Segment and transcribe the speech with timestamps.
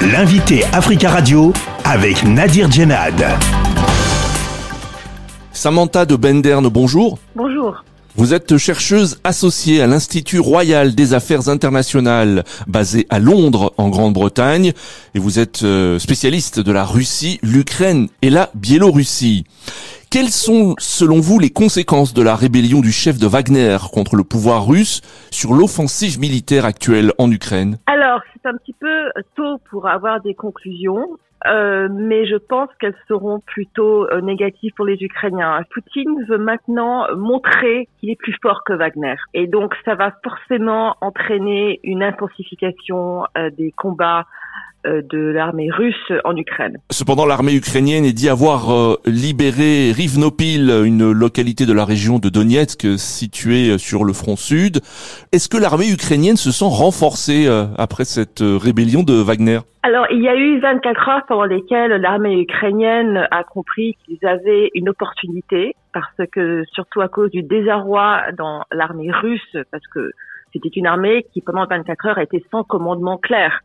[0.00, 1.52] L'invité Africa Radio
[1.84, 3.20] avec Nadir Djenad.
[5.50, 7.18] Samantha de Benderne, bonjour.
[7.34, 7.82] Bonjour.
[8.14, 14.72] Vous êtes chercheuse associée à l'Institut Royal des Affaires Internationales basé à Londres en Grande-Bretagne
[15.14, 19.46] et vous êtes euh, spécialiste de la Russie, l'Ukraine et la Biélorussie.
[20.10, 24.24] Quelles sont, selon vous, les conséquences de la rébellion du chef de Wagner contre le
[24.24, 27.76] pouvoir russe sur l'offensive militaire actuelle en Ukraine?
[27.84, 31.18] Alors, c'est un petit peu tôt pour avoir des conclusions.
[31.46, 35.62] Euh, mais je pense qu'elles seront plutôt euh, négatives pour les Ukrainiens.
[35.72, 39.14] Poutine veut maintenant montrer qu'il est plus fort que Wagner.
[39.34, 44.26] Et donc ça va forcément entraîner une intensification euh, des combats
[44.84, 46.78] de l'armée russe en Ukraine.
[46.90, 52.86] Cependant, l'armée ukrainienne est dit avoir libéré Rivnopil, une localité de la région de Donetsk
[52.96, 54.78] située sur le front sud.
[55.32, 59.58] Est-ce que l'armée ukrainienne se sent renforcée après cette rébellion de Wagner?
[59.88, 64.70] Alors, il y a eu 24 heures pendant lesquelles l'armée ukrainienne a compris qu'ils avaient
[64.74, 70.10] une opportunité, parce que surtout à cause du désarroi dans l'armée russe, parce que
[70.52, 73.60] c'était une armée qui pendant 24 heures était sans commandement clair.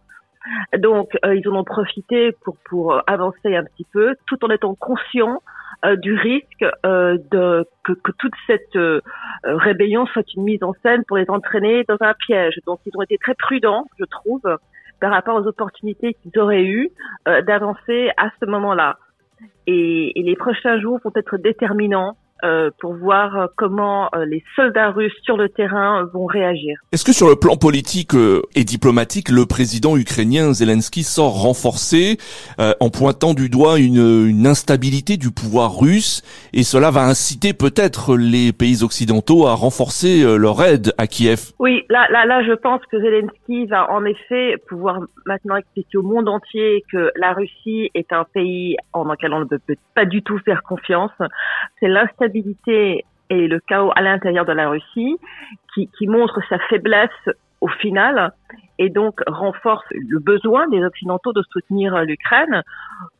[0.77, 4.75] Donc, euh, ils en ont profité pour, pour avancer un petit peu, tout en étant
[4.75, 5.41] conscients
[5.85, 8.77] euh, du risque euh, de que, que, toute cette
[9.43, 12.59] rébellion soit une mise en scène pour les entraîner dans un piège.
[12.67, 14.41] Donc, ils ont été très prudents, je trouve,
[15.03, 16.89] par rapport aux opportunités qu'ils auraient eues
[17.25, 18.97] d'avancer à ce moment-là.
[19.67, 24.43] Et, et les prochains jours vont être déterminants euh, pour voir euh, comment euh, les
[24.57, 26.77] soldats russes sur le terrain vont réagir.
[26.91, 28.11] Est-ce que sur le plan politique
[28.55, 32.17] et diplomatique, le président ukrainien Zelensky sort renforcé
[32.57, 36.21] en pointant du doigt une, une, instabilité du pouvoir russe
[36.53, 41.51] et cela va inciter peut-être les pays occidentaux à renforcer leur aide à Kiev?
[41.59, 46.03] Oui, là, là, là, je pense que Zelensky va en effet pouvoir maintenant expliquer au
[46.03, 49.59] monde entier que la Russie est un pays en lequel on ne peut
[49.95, 51.11] pas du tout faire confiance.
[51.79, 52.32] C'est l'instabilité
[53.29, 55.17] et le chaos à l'intérieur de la Russie
[55.73, 57.09] qui, qui montre sa faiblesse
[57.61, 58.33] au final
[58.79, 62.61] et donc renforce le besoin des Occidentaux de soutenir l'Ukraine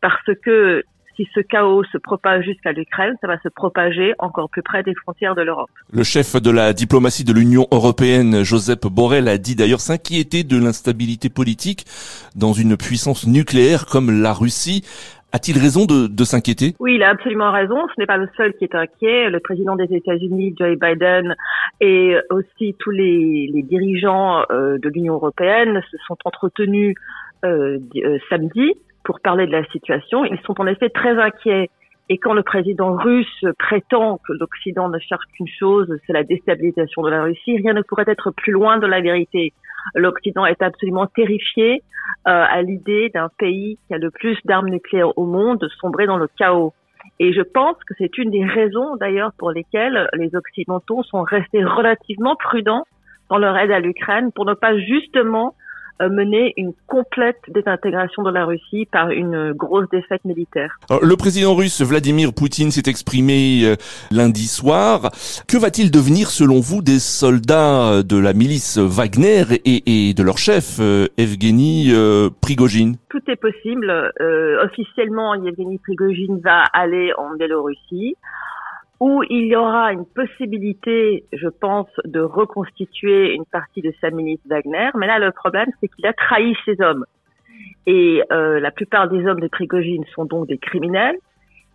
[0.02, 0.84] parce que
[1.16, 4.96] si ce chaos se propage jusqu'à l'Ukraine, ça va se propager encore plus près des
[4.96, 5.70] frontières de l'Europe.
[5.92, 10.58] Le chef de la diplomatie de l'Union européenne, Joseph Borrell, a dit d'ailleurs s'inquiéter de
[10.58, 11.86] l'instabilité politique
[12.36, 14.84] dans une puissance nucléaire comme la Russie.
[15.36, 16.76] A-t-il raison de, s'inquiéter?
[16.80, 17.88] Oui, il a absolument raison.
[17.96, 19.32] Ce n'est pas le seul qui est inquiet.
[19.32, 21.36] Le président des États-Unis, Joe Biden,
[21.82, 26.96] et aussi tous les, les dirigeants euh, de l'Union européenne se sont entretenus
[27.46, 30.24] euh, euh, samedi pour parler de la situation.
[30.24, 31.72] Ils sont en effet très inquiets.
[32.10, 37.02] Et quand le président russe prétend que l'Occident ne cherche qu'une chose, c'est la déstabilisation
[37.02, 39.54] de la Russie, rien ne pourrait être plus loin de la vérité.
[39.96, 41.84] L'Occident est absolument terrifié
[42.28, 46.18] euh, à l'idée d'un pays qui a le plus d'armes nucléaires au monde sombrer dans
[46.18, 46.74] le chaos.
[47.20, 51.64] Et je pense que c'est une des raisons d'ailleurs pour lesquelles les Occidentaux sont restés
[51.64, 52.86] relativement prudents
[53.30, 55.56] dans leur aide à l'Ukraine pour ne pas justement
[56.02, 60.78] mener une complète désintégration de la Russie par une grosse défaite militaire.
[61.02, 63.76] le président russe Vladimir Poutine s'est exprimé euh,
[64.12, 65.12] lundi soir.
[65.48, 70.38] Que va-t-il devenir selon vous des soldats de la milice Wagner et, et de leur
[70.38, 71.92] chef euh, Evgeny
[72.42, 72.98] Prigogine?
[73.10, 73.92] Tout est possible.
[74.64, 78.16] officiellement, Evgeny Prigogine va aller en Biélorussie
[79.00, 84.40] où il y aura une possibilité, je pense, de reconstituer une partie de sa milice
[84.46, 84.90] Wagner.
[84.96, 87.06] Mais là, le problème, c'est qu'il a trahi ses hommes.
[87.86, 91.18] Et euh, la plupart des hommes de Prigogine sont donc des criminels.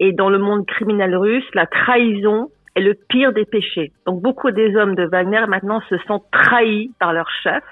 [0.01, 3.93] Et dans le monde criminel russe, la trahison est le pire des péchés.
[4.07, 7.65] Donc beaucoup des hommes de Wagner maintenant se sentent trahis par leur chef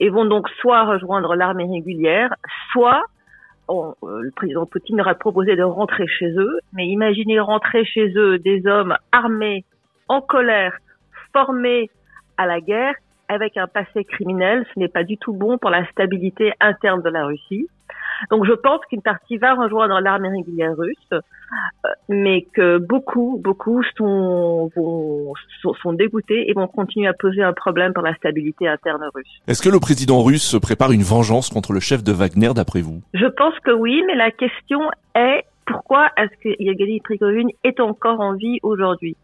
[0.00, 2.34] et vont donc soit rejoindre l'armée régulière,
[2.72, 3.02] soit
[3.70, 3.92] euh,
[4.22, 8.38] le président Poutine leur a proposé de rentrer chez eux, mais imaginez rentrer chez eux
[8.38, 9.64] des hommes armés,
[10.08, 10.76] en colère,
[11.32, 11.90] formés
[12.36, 12.94] à la guerre,
[13.28, 17.10] avec un passé criminel, ce n'est pas du tout bon pour la stabilité interne de
[17.10, 17.68] la Russie.
[18.30, 21.20] Donc je pense qu'une partie va rejoindre l'armée régulière russe, euh,
[22.08, 25.32] mais que beaucoup, beaucoup sont, vont,
[25.82, 29.40] sont, dégoûtés et vont continuer à poser un problème pour la stabilité interne russe.
[29.46, 33.00] Est-ce que le président russe prépare une vengeance contre le chef de Wagner d'après vous?
[33.14, 34.80] Je pense que oui, mais la question
[35.14, 39.16] est pourquoi est-ce que Yevgeny Prigozhin est encore en vie aujourd'hui?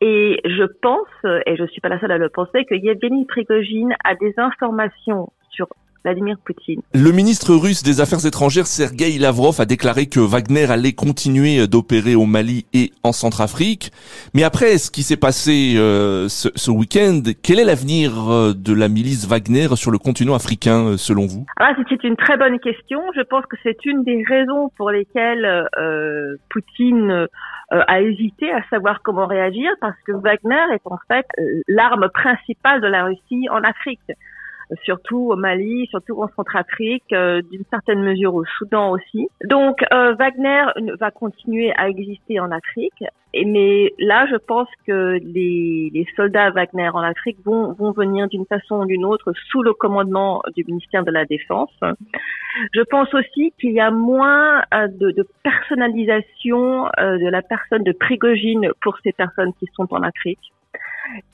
[0.00, 1.08] Et je pense,
[1.46, 5.32] et je suis pas la seule à le penser, que Yevgeny Prigogine a des informations
[5.50, 5.68] sur
[6.04, 6.82] Vladimir Poutine.
[6.92, 12.14] Le ministre russe des Affaires étrangères Sergei Lavrov a déclaré que Wagner allait continuer d'opérer
[12.14, 13.90] au Mali et en Centrafrique.
[14.34, 18.74] Mais après ce qui s'est passé euh, ce, ce week-end, quel est l'avenir euh, de
[18.74, 21.46] la milice Wagner sur le continent africain euh, selon vous?
[21.58, 23.00] Ah, C'est une très bonne question.
[23.16, 25.46] Je pense que c'est une des raisons pour lesquelles
[25.78, 27.26] euh, Poutine
[27.70, 31.26] a hésité à savoir comment réagir parce que Wagner est en fait
[31.66, 34.00] l'arme principale de la Russie en Afrique
[34.84, 39.28] surtout au Mali, surtout en Centrafrique, euh, d'une certaine mesure au Soudan aussi.
[39.44, 40.64] Donc euh, Wagner
[40.98, 43.04] va continuer à exister en Afrique,
[43.34, 48.46] mais là je pense que les, les soldats Wagner en Afrique vont, vont venir d'une
[48.46, 51.72] façon ou d'une autre sous le commandement du ministère de la Défense.
[52.72, 57.92] Je pense aussi qu'il y a moins euh, de, de personnalisation de la personne de
[57.92, 60.52] Prigogine pour ces personnes qui sont en Afrique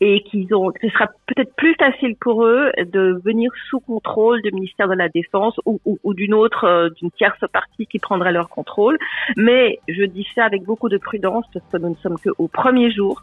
[0.00, 4.52] et qu'ils ont, ce sera peut-être plus facile pour eux de venir sous contrôle du
[4.52, 8.32] ministère de la Défense ou, ou, ou d'une autre, euh, d'une tierce partie qui prendrait
[8.32, 8.98] leur contrôle.
[9.36, 12.90] Mais je dis ça avec beaucoup de prudence parce que nous ne sommes qu'au premier
[12.90, 13.22] jour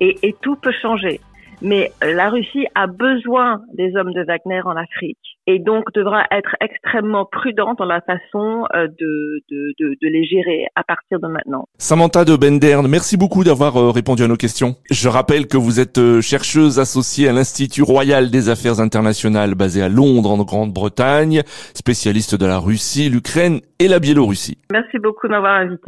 [0.00, 1.20] et, et tout peut changer.
[1.62, 6.56] Mais la Russie a besoin des hommes de Wagner en Afrique et donc devra être
[6.60, 11.26] extrêmement prudente dans la façon euh, de, de, de, de, les gérer à partir de
[11.26, 11.66] maintenant.
[11.78, 14.76] Samantha de Benderne, merci beaucoup d'avoir euh, répondu à nos questions.
[14.90, 19.82] Je rappelle que vous êtes euh, chercheuse associée à l'Institut royal des affaires internationales basé
[19.82, 21.42] à Londres en Grande-Bretagne,
[21.74, 24.58] spécialiste de la Russie, l'Ukraine et la Biélorussie.
[24.70, 25.80] Merci beaucoup de m'avoir invité.